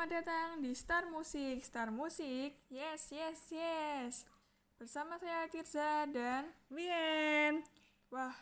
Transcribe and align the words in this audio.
Selamat 0.00 0.16
datang 0.24 0.64
di 0.64 0.72
Star 0.72 1.04
Musik. 1.12 1.60
Star 1.60 1.92
Musik, 1.92 2.56
yes, 2.72 3.12
yes, 3.12 3.40
yes. 3.52 4.24
Bersama 4.80 5.20
saya 5.20 5.44
Tirza 5.52 6.08
dan 6.08 6.48
Mien. 6.72 7.60
wah, 8.08 8.32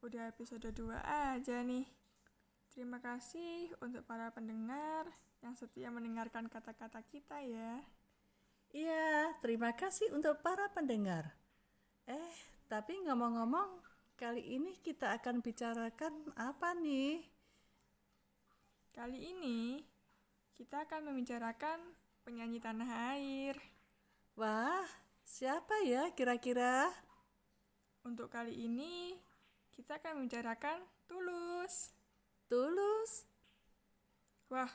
udah 0.00 0.32
episode 0.32 0.64
2 0.72 0.96
aja 1.36 1.60
nih. 1.60 1.84
Terima 2.72 3.04
kasih 3.04 3.76
untuk 3.84 4.08
para 4.08 4.32
pendengar 4.32 5.04
yang 5.44 5.52
setia 5.60 5.92
mendengarkan 5.92 6.48
kata-kata 6.48 7.04
kita 7.04 7.36
ya. 7.44 7.84
Iya, 8.72 9.36
terima 9.44 9.76
kasih 9.76 10.08
untuk 10.16 10.40
para 10.40 10.72
pendengar. 10.72 11.36
Eh, 12.08 12.32
tapi 12.64 12.96
ngomong-ngomong, 13.04 13.84
kali 14.16 14.56
ini 14.56 14.72
kita 14.80 15.20
akan 15.20 15.44
bicarakan 15.44 16.32
apa 16.32 16.72
nih? 16.72 17.28
Kali 18.96 19.20
ini 19.36 19.84
kita 20.56 20.88
akan 20.88 21.12
membicarakan 21.12 21.76
penyanyi 22.24 22.56
tanah 22.64 23.12
air. 23.12 23.60
Wah, 24.40 24.88
siapa 25.20 25.84
ya 25.84 26.08
kira-kira? 26.16 26.88
Untuk 28.08 28.32
kali 28.32 28.56
ini 28.64 29.12
kita 29.76 30.00
akan 30.00 30.24
membicarakan 30.24 30.80
Tulus. 31.04 31.92
Tulus? 32.48 33.28
Wah, 34.48 34.72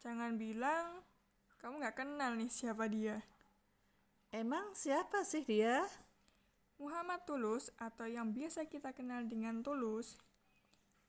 jangan 0.00 0.40
bilang 0.40 1.04
kamu 1.60 1.84
nggak 1.84 1.96
kenal 2.00 2.32
nih 2.32 2.48
siapa 2.48 2.88
dia. 2.88 3.20
Emang 4.32 4.72
siapa 4.72 5.28
sih 5.28 5.44
dia? 5.44 5.84
Muhammad 6.80 7.28
Tulus 7.28 7.68
atau 7.76 8.08
yang 8.08 8.32
biasa 8.32 8.64
kita 8.64 8.96
kenal 8.96 9.28
dengan 9.28 9.60
Tulus 9.60 10.16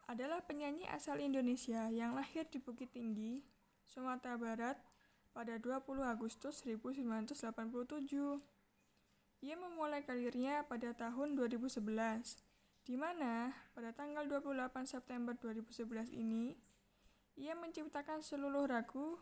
adalah 0.05 0.41
penyanyi 0.45 0.85
asal 0.93 1.17
Indonesia 1.17 1.89
yang 1.89 2.13
lahir 2.13 2.45
di 2.49 2.61
Bukit 2.61 2.93
Tinggi, 2.93 3.41
Sumatera 3.89 4.37
Barat 4.37 4.77
pada 5.33 5.57
20 5.57 5.81
Agustus 6.05 6.61
1987. 6.63 7.33
Ia 9.41 9.55
memulai 9.57 10.05
karirnya 10.05 10.65
pada 10.69 10.93
tahun 10.93 11.33
2011, 11.37 11.81
di 12.85 12.95
mana 12.97 13.53
pada 13.73 13.93
tanggal 13.93 14.29
28 14.29 14.85
September 14.85 15.33
2011 15.37 16.13
ini, 16.13 16.53
ia 17.35 17.57
menciptakan 17.57 18.23
seluruh 18.23 18.69
lagu 18.69 19.19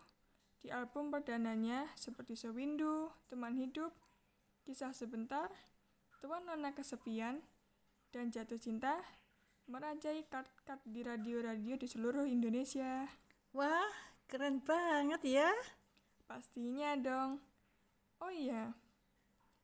di 0.61 0.70
album 0.70 1.09
perdananya 1.09 1.89
seperti 1.98 2.38
Sewindu, 2.38 3.11
Teman 3.28 3.58
Hidup, 3.58 3.92
Kisah 4.64 4.95
Sebentar, 4.95 5.52
Tuan 6.23 6.48
Nona 6.48 6.72
Kesepian, 6.72 7.44
dan 8.14 8.30
Jatuh 8.30 8.61
Cinta 8.61 8.95
merajai 9.67 10.28
kart-kart 10.28 10.83
di 10.83 11.02
radio-radio 11.02 11.80
di 11.80 11.88
seluruh 11.88 12.28
Indonesia. 12.28 13.08
Wah, 13.56 13.92
keren 14.28 14.59
banget 14.64 15.22
ya. 15.23 15.52
Pastinya 16.28 16.95
dong. 17.00 17.44
Oh 18.23 18.31
iya, 18.31 18.72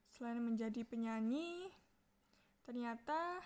selain 0.04 0.44
menjadi 0.44 0.84
penyanyi, 0.84 1.72
ternyata 2.68 3.40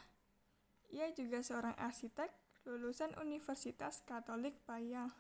ia 0.90 1.14
juga 1.14 1.46
seorang 1.46 1.78
arsitek 1.78 2.34
lulusan 2.66 3.14
Universitas 3.22 4.02
Katolik 4.10 4.58
Payang. 4.66 5.14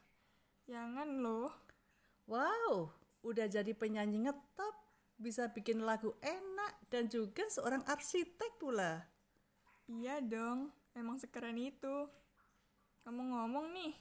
Jangan 0.65 1.21
loh. 1.21 1.53
Wow, 2.25 2.89
udah 3.21 3.45
jadi 3.45 3.69
penyanyi 3.77 4.25
ngetop, 4.25 4.75
bisa 5.21 5.51
bikin 5.53 5.85
lagu 5.85 6.17
enak 6.25 6.73
dan 6.89 7.05
juga 7.11 7.45
seorang 7.53 7.85
arsitek 7.85 8.57
pula. 8.57 9.05
Iya 9.85 10.25
dong, 10.25 10.73
emang 10.97 11.17
sekeren 11.21 11.57
itu. 11.57 12.09
Ngomong-ngomong 13.03 13.75
nih, 13.75 13.93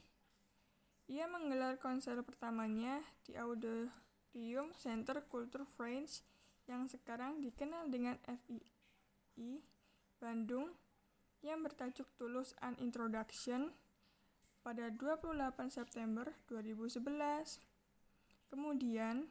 ia 1.11 1.27
menggelar 1.27 1.77
konser 1.83 2.17
pertamanya 2.23 3.03
di 3.27 3.35
Auditorium 3.37 4.71
Center 4.79 5.21
Culture 5.27 5.67
French 5.67 6.23
yang 6.71 6.87
sekarang 6.87 7.43
dikenal 7.43 7.91
dengan 7.91 8.17
FII 8.25 9.61
Bandung 10.23 10.71
yang 11.43 11.59
bertajuk 11.67 12.07
Tulus 12.15 12.55
An 12.63 12.79
Introduction 12.79 13.75
pada 14.63 14.95
28 14.95 15.35
September 15.75 16.31
2011. 16.47 17.59
Kemudian, 18.47 19.27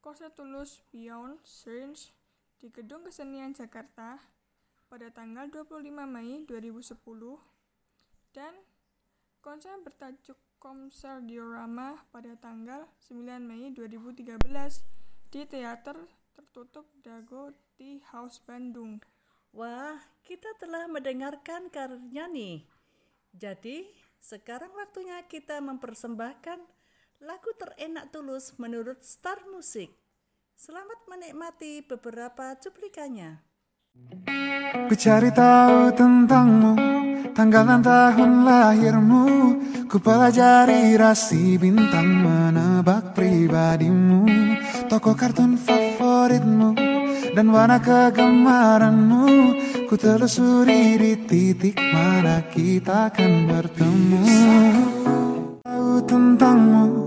konser 0.00 0.32
Tulus 0.32 0.80
Beyond 0.88 1.44
Strange 1.44 2.16
di 2.64 2.72
Gedung 2.72 3.04
Kesenian 3.04 3.52
Jakarta 3.52 4.33
pada 4.88 5.10
tanggal 5.10 5.50
25 5.50 5.84
Mei 6.06 6.44
2010 6.46 6.96
dan 8.34 8.54
konser 9.44 9.76
bertajuk 9.84 10.38
Konser 10.64 11.20
Diorama 11.20 12.08
pada 12.08 12.32
tanggal 12.40 12.88
9 13.04 13.20
Mei 13.44 13.68
2013 13.76 14.40
di 15.28 15.44
Teater 15.44 15.98
Tertutup 16.32 16.88
Dago 17.04 17.52
Tea 17.76 18.00
House 18.16 18.40
Bandung. 18.40 18.96
Wah, 19.52 20.00
kita 20.24 20.48
telah 20.56 20.88
mendengarkan 20.88 21.68
karirnya 21.68 22.26
nih. 22.32 22.64
Jadi, 23.36 23.84
sekarang 24.24 24.72
waktunya 24.72 25.20
kita 25.28 25.60
mempersembahkan 25.60 26.58
lagu 27.20 27.50
terenak 27.60 28.08
tulus 28.08 28.56
menurut 28.56 29.04
Star 29.04 29.44
Music. 29.52 29.92
Selamat 30.56 31.04
menikmati 31.06 31.84
beberapa 31.84 32.56
cuplikannya. 32.56 33.53
Ku 34.84 34.92
cari 34.92 35.32
tahu 35.32 35.96
tentangmu 35.96 36.76
Tanggal 37.34 37.66
dan 37.66 37.82
tahun 37.82 38.46
lahirmu. 38.46 39.26
Ku 39.90 39.96
pelajari 39.98 40.94
rasi 40.94 41.58
bintang 41.58 42.22
Menebak 42.22 43.10
pribadimu. 43.10 44.22
Toko 44.86 45.18
kartun 45.18 45.58
favoritmu 45.58 46.78
Dan 47.34 47.50
warna 47.50 47.82
kegemaranmu. 47.82 49.26
Ku 49.90 49.94
telusuri 49.98 51.00
di 51.00 51.12
titik 51.26 51.74
mana 51.74 52.44
kita 52.46 53.10
akan 53.10 53.32
bertemu. 53.50 54.22
Tahu 55.64 55.92
tentangmu 56.06 57.03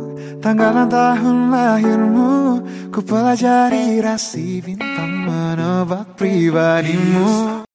Tanggal 0.48 0.80
dan 0.80 0.88
tahun 0.88 1.52
lahirmu 1.52 2.64
Ku 2.88 3.04
pelajari 3.04 4.00
rasi 4.00 4.64
bintang 4.64 5.28
Menebak 5.28 6.16
pribadimu. 6.16 7.68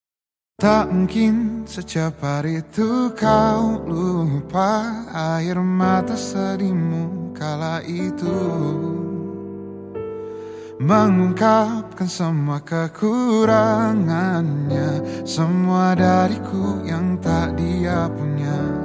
Tak 0.57 0.89
mungkin 0.89 1.69
secepat 1.69 2.49
itu 2.49 3.13
kau 3.13 3.77
lupa 3.85 5.05
Air 5.37 5.61
mata 5.61 6.17
sedihmu 6.17 7.37
kala 7.37 7.85
itu. 7.85 8.41
Mengungkapkan 10.81 12.09
semua 12.09 12.57
kekurangannya 12.57 15.21
Semua 15.29 15.93
dariku 15.93 16.81
yang 16.81 17.21
tak 17.21 17.53
dia 17.53 18.09
punya 18.09 18.82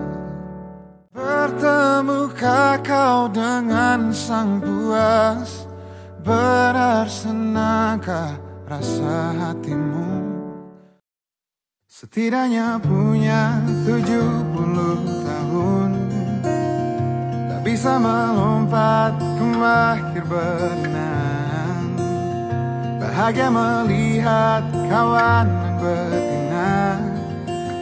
Bertemukah 1.98 2.78
kau 2.86 3.26
dengan 3.26 4.14
sang 4.14 4.62
puas 4.62 5.66
Benar 6.22 7.10
senangkah 7.10 8.38
rasa 8.70 9.34
hatimu? 9.34 10.06
Setidaknya 11.90 12.78
punya 12.78 13.58
tujuh 13.82 14.30
puluh 14.54 15.02
tahun 15.26 15.90
Tak 17.50 17.66
bisa 17.66 17.98
melompat 17.98 19.18
ke 19.18 19.46
akhir 19.58 20.24
benang. 20.30 21.82
Bahagia 23.02 23.50
melihat 23.50 24.62
kawan 24.86 25.50
betina 25.82 26.94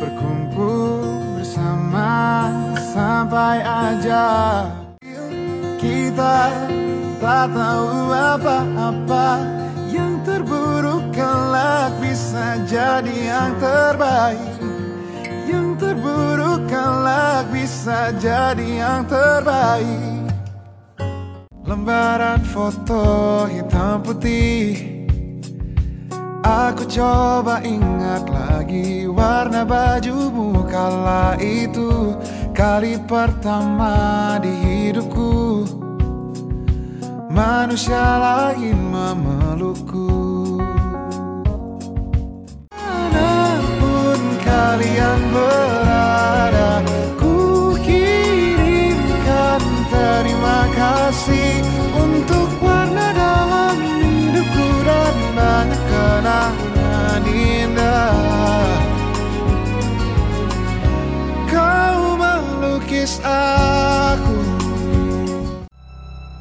Berkumpul 0.00 1.04
bersama 1.36 2.48
sampai 2.96 3.60
aja. 3.60 4.26
Kita 5.76 6.36
tak 7.20 7.46
tahu 7.52 8.08
apa-apa. 8.08 9.28
Yang 9.92 10.12
terburuk 10.24 11.04
kelak 11.12 11.92
bisa 12.00 12.64
jadi 12.64 13.16
yang 13.36 13.52
terbaik. 13.60 14.56
Yang 15.44 15.68
terburuk 15.76 16.64
kelak 16.72 17.44
bisa 17.52 18.16
jadi 18.16 18.68
yang 18.80 19.04
terbaik. 19.04 20.32
Lembaran 21.68 22.40
foto 22.48 23.44
hitam 23.50 24.00
putih. 24.00 24.96
Aku 26.46 26.86
coba 26.86 27.58
ingat 27.66 28.30
lagi 28.30 29.02
warna 29.10 29.66
bajumu 29.66 30.62
kala 30.70 31.34
itu 31.42 31.85
Kali 32.56 32.96
pertama 33.04 34.40
di 34.40 34.48
hidupku. 34.48 35.60
Manusia 37.28 38.16
lain 38.16 38.80
memelukku. 38.80 40.08
Mana 42.72 43.60
pun 43.76 44.20
kalian 44.40 45.20
berada 45.36 45.85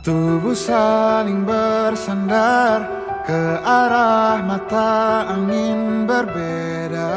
Tubuh 0.06 0.54
saling 0.54 1.50
bersandar 1.50 2.86
Ke 3.26 3.58
arah 3.58 4.38
mata 4.46 5.26
angin 5.34 6.06
berbeda. 6.06 7.10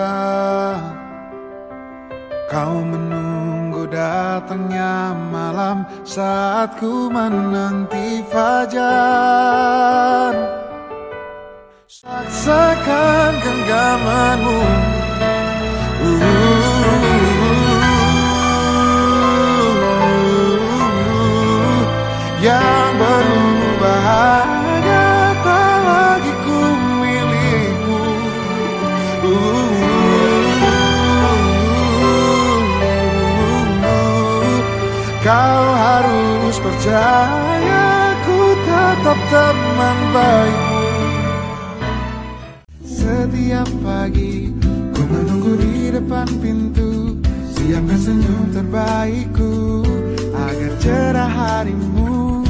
Kau 2.49 2.81
menunggu 2.81 3.85
datangnya 3.93 5.13
malam 5.13 5.85
Saat 6.01 6.81
ku 6.81 7.13
menanti 7.13 8.25
fajar. 8.33 8.89
Saksakan 11.85 13.33
genggamanmu 13.45 14.65
Kau 35.29 35.65
harus 35.77 36.57
percaya 36.57 38.17
ku 38.25 38.41
tetap 38.65 39.19
teman 39.29 39.99
baikmu 40.17 40.85
setiap 42.81 43.69
pagi 43.85 44.49
Ku 44.97 45.03
menunggu 45.05 45.53
di 45.61 45.93
depan 45.93 46.25
pintu. 46.41 47.21
Siapkan 47.53 48.01
senyum 48.01 48.57
terbaikku 48.57 49.85
Agar 50.33 50.73
cerah 50.81 51.29
harimu. 51.29 52.41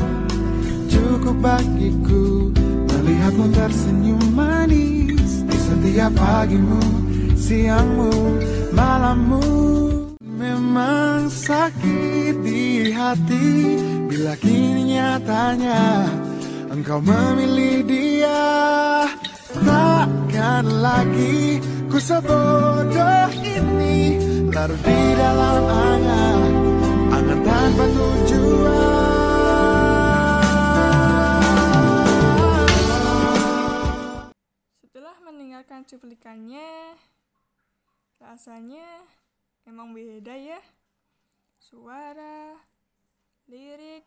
Cukup 0.87 1.35
bagiku 1.43 2.55
Melihatmu 2.95 3.59
tersenyum 3.59 4.23
manis 4.39 5.43
Di 5.51 5.59
setiap 5.59 6.15
pagimu 6.15 6.79
Siangmu 7.35 8.39
Malammu. 8.71 9.47
Memang 10.23 11.27
sakit 11.27 12.39
hati 12.99 13.79
Bila 14.11 14.35
kini 14.35 14.99
nyatanya 14.99 16.11
Engkau 16.75 16.99
memilih 16.99 17.87
dia 17.87 18.43
Takkan 19.55 20.67
lagi 20.83 21.63
ku 21.87 21.97
sebodoh 22.03 23.31
ini 23.39 24.19
Larut 24.51 24.81
di 24.83 25.01
dalam 25.15 25.63
angan 25.65 26.41
Angan 27.15 27.41
tanpa 27.47 27.85
tujuan 27.95 28.99
Setelah 34.83 35.17
mendengarkan 35.23 35.87
cuplikannya, 35.87 36.99
rasanya 38.19 39.07
emang 39.63 39.95
beda 39.95 40.35
ya. 40.35 40.59
Suara, 41.63 42.57
lirik, 43.49 44.05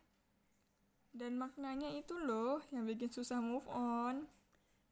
dan 1.11 1.35
maknanya 1.35 1.91
itu 1.91 2.15
loh 2.15 2.63
yang 2.71 2.87
bikin 2.87 3.11
susah 3.11 3.43
move 3.43 3.67
on. 3.67 4.29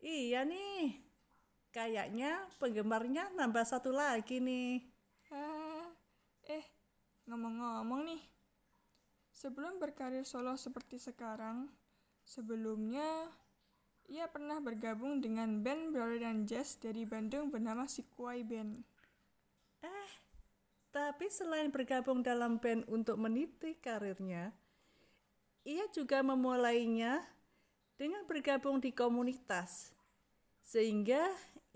Iya 0.04 0.44
nih. 0.44 1.00
Kayaknya 1.70 2.50
penggemarnya 2.58 3.30
nambah 3.38 3.64
satu 3.64 3.94
lagi 3.94 4.42
nih. 4.42 4.82
Ah, 5.30 5.88
eh, 6.50 6.66
ngomong-ngomong 7.30 8.10
nih. 8.10 8.24
Sebelum 9.32 9.80
berkarir 9.80 10.26
solo 10.28 10.58
seperti 10.60 11.00
sekarang, 11.00 11.72
sebelumnya 12.28 13.30
ia 14.10 14.26
pernah 14.28 14.58
bergabung 14.58 15.22
dengan 15.22 15.62
band 15.62 15.94
Brother 15.94 16.20
dan 16.26 16.50
Jazz 16.50 16.76
dari 16.82 17.06
Bandung 17.06 17.54
bernama 17.54 17.86
Sikuai 17.86 18.42
Band. 18.42 18.82
Tapi 20.90 21.30
selain 21.30 21.70
bergabung 21.70 22.26
dalam 22.26 22.58
band 22.58 22.90
untuk 22.90 23.22
meniti 23.22 23.78
karirnya, 23.78 24.50
ia 25.62 25.86
juga 25.94 26.26
memulainya 26.26 27.22
dengan 27.94 28.26
bergabung 28.26 28.82
di 28.82 28.90
komunitas. 28.90 29.94
Sehingga 30.66 31.22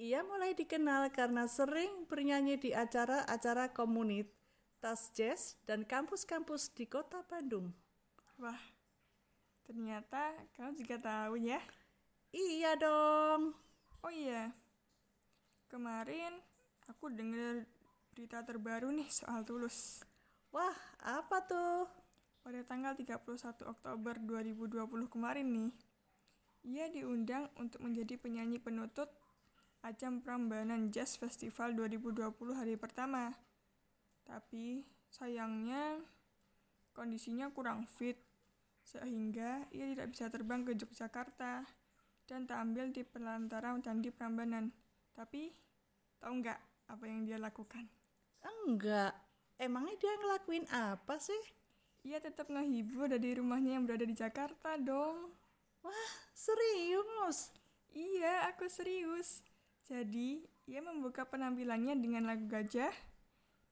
ia 0.01 0.25
mulai 0.25 0.57
dikenal 0.57 1.13
karena 1.13 1.45
sering 1.45 2.09
bernyanyi 2.09 2.57
di 2.57 2.69
acara-acara 2.73 3.69
komunitas 3.69 5.13
jazz 5.13 5.61
dan 5.69 5.85
kampus-kampus 5.85 6.73
di 6.73 6.89
kota 6.89 7.21
Bandung. 7.29 7.69
Wah, 8.41 8.57
ternyata 9.61 10.33
kamu 10.57 10.73
juga 10.81 10.97
tahu 10.97 11.37
ya. 11.37 11.61
Iya 12.33 12.73
dong. 12.81 13.53
Oh 14.01 14.09
iya, 14.09 14.49
kemarin 15.69 16.33
aku 16.89 17.13
dengar 17.13 17.63
berita 18.13 18.45
terbaru 18.45 18.93
nih 18.93 19.09
soal 19.09 19.41
Tulus. 19.41 20.05
Wah, 20.53 20.77
apa 21.01 21.41
tuh? 21.49 21.89
Pada 22.45 22.61
tanggal 22.61 22.93
31 22.93 23.25
Oktober 23.65 24.13
2020 24.21 25.09
kemarin 25.09 25.49
nih, 25.49 25.71
ia 26.61 26.85
diundang 26.93 27.49
untuk 27.57 27.81
menjadi 27.81 28.21
penyanyi 28.21 28.61
penutup 28.61 29.09
ajang 29.81 30.21
Prambanan 30.21 30.93
Jazz 30.93 31.17
Festival 31.17 31.73
2020 31.73 32.53
hari 32.53 32.77
pertama. 32.77 33.33
Tapi 34.29 34.85
sayangnya 35.09 35.97
kondisinya 36.93 37.49
kurang 37.49 37.89
fit 37.89 38.21
sehingga 38.85 39.65
ia 39.73 39.89
tidak 39.89 40.13
bisa 40.13 40.29
terbang 40.29 40.61
ke 40.61 40.77
Yogyakarta 40.77 41.65
dan 42.29 42.45
tampil 42.45 42.93
di 42.93 43.01
Perlantaran 43.01 43.81
dan 43.81 44.05
di 44.05 44.13
Prambanan. 44.13 44.69
Tapi 45.17 45.49
tahu 46.21 46.45
nggak 46.45 46.59
apa 46.93 47.05
yang 47.09 47.25
dia 47.25 47.41
lakukan? 47.41 48.02
Enggak. 48.43 49.15
Emangnya 49.59 49.95
dia 49.99 50.13
ngelakuin 50.19 50.65
apa 50.71 51.15
sih? 51.19 51.39
Ia 52.03 52.19
tetap 52.19 52.51
ngehibur 52.51 53.07
dari 53.07 53.39
rumahnya 53.39 53.79
yang 53.79 53.87
berada 53.87 54.03
di 54.03 54.15
Jakarta 54.15 54.75
dong. 54.75 55.31
Wah, 55.83 56.11
serius? 56.35 57.55
Iya, 57.95 58.51
aku 58.51 58.67
serius. 58.67 59.43
Jadi, 59.87 60.43
ia 60.67 60.79
membuka 60.83 61.27
penampilannya 61.27 61.99
dengan 61.99 62.27
lagu 62.27 62.47
Gajah, 62.47 62.91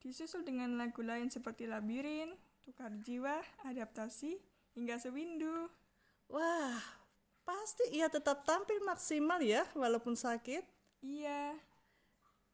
disusul 0.00 0.44
dengan 0.44 0.76
lagu 0.76 1.00
lain 1.00 1.32
seperti 1.32 1.64
Labirin, 1.64 2.32
Tukar 2.64 2.92
Jiwa, 3.00 3.40
Adaptasi, 3.64 4.36
hingga 4.76 5.00
Sewindu. 5.00 5.68
Wah, 6.28 6.80
pasti 7.44 7.96
ia 7.96 8.12
tetap 8.12 8.44
tampil 8.44 8.80
maksimal 8.84 9.40
ya, 9.40 9.64
walaupun 9.72 10.16
sakit. 10.16 10.64
Iya, 11.02 11.56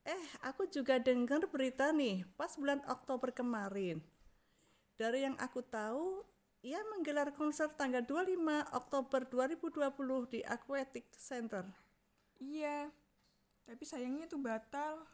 Eh, 0.04 0.24
aku 0.46 0.66
juga 0.70 1.00
dengar 1.00 1.46
berita 1.50 1.90
nih, 1.90 2.26
pas 2.38 2.54
bulan 2.54 2.82
Oktober 2.86 3.32
kemarin. 3.34 4.02
Dari 4.98 5.22
yang 5.22 5.38
aku 5.38 5.62
tahu, 5.62 6.26
ia 6.62 6.82
menggelar 6.90 7.30
konser 7.30 7.70
tanggal 7.78 8.02
25 8.02 8.66
Oktober 8.74 9.22
2020 9.30 10.26
di 10.26 10.40
Aquatic 10.42 11.06
Center. 11.14 11.62
iya. 12.42 12.90
Tapi 13.62 13.84
sayangnya 13.84 14.26
itu 14.26 14.40
batal. 14.40 15.04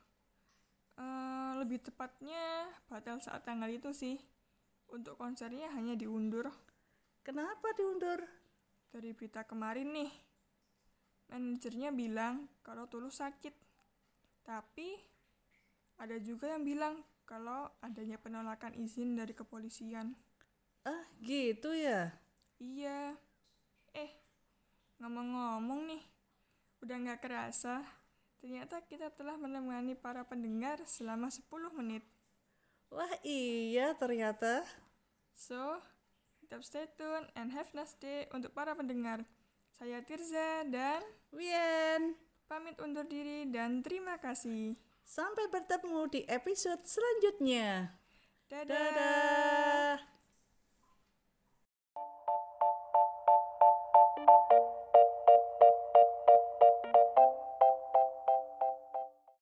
Eh, 0.95 1.53
lebih 1.59 1.83
tepatnya 1.83 2.71
batal 2.87 3.19
saat 3.19 3.43
tanggal 3.43 3.67
itu 3.67 3.91
sih. 3.91 4.17
Untuk 4.88 5.19
konsernya 5.19 5.75
hanya 5.75 5.99
diundur. 5.99 6.49
Kenapa 7.26 7.75
diundur? 7.75 8.23
Dari 8.95 9.11
berita 9.11 9.43
kemarin 9.43 9.91
nih, 9.91 10.12
manajernya 11.35 11.91
bilang 11.91 12.47
kalau 12.62 12.87
Tulus 12.87 13.19
sakit. 13.19 13.63
Tapi 14.45 15.01
ada 15.97 16.21
juga 16.21 16.53
yang 16.53 16.63
bilang 16.63 16.95
kalau 17.25 17.73
adanya 17.81 18.21
penolakan 18.21 18.77
izin 18.77 19.17
dari 19.17 19.33
kepolisian. 19.33 20.13
Ah, 20.85 21.05
gitu 21.25 21.73
ya? 21.73 22.13
Iya. 22.61 23.17
Eh, 23.97 24.13
ngomong-ngomong 25.01 25.89
nih, 25.89 26.05
udah 26.85 26.97
nggak 27.01 27.25
kerasa, 27.25 27.81
ternyata 28.45 28.85
kita 28.85 29.09
telah 29.17 29.41
menemani 29.41 29.97
para 29.97 30.21
pendengar 30.29 30.85
selama 30.85 31.33
10 31.33 31.73
menit. 31.73 32.05
Wah, 32.93 33.11
iya 33.25 33.97
ternyata. 33.97 34.63
So, 35.33 35.81
tetap 36.45 36.61
stay 36.63 36.87
tune 36.95 37.27
and 37.35 37.51
have 37.57 37.73
nice 37.73 37.97
day 37.97 38.29
untuk 38.37 38.53
para 38.53 38.77
pendengar. 38.77 39.25
Saya 39.75 40.05
Tirza 40.05 40.63
dan 40.71 41.03
Wien, 41.35 42.15
pamit 42.45 42.77
undur 42.81 43.09
diri 43.09 43.49
dan 43.49 43.81
terima 43.81 44.21
kasih. 44.21 44.77
sampai 45.05 45.53
bertemu 45.53 46.09
di 46.09 46.25
episode 46.25 46.81
selanjutnya. 46.89 47.93
Dadah. 48.49 48.73
Dadah. 48.73 49.97